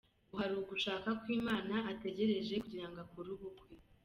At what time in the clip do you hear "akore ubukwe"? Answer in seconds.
3.05-3.69